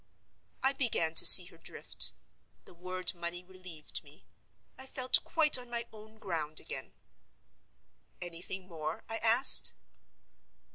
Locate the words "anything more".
8.19-9.03